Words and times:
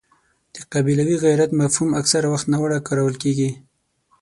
د 0.55 0.57
قبیلوي 0.73 1.15
غیرت 1.25 1.51
مفهوم 1.61 1.89
اکثره 2.01 2.27
وخت 2.33 2.45
ناوړه 2.53 2.85
کارول 2.87 3.15
کېږي. 3.23 3.49